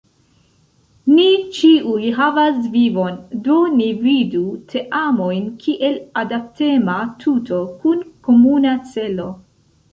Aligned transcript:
Ni 1.17 1.25
ĉiuj 1.57 2.07
havas 2.19 2.57
vivon, 2.77 3.19
do 3.49 3.59
ni 3.75 3.91
vidu 4.07 4.43
teamojn 4.73 5.47
kiel 5.67 6.01
adaptema 6.25 6.99
tuto 7.25 7.63
kun 7.85 8.05
komuna 8.31 8.77
celo. 8.93 9.33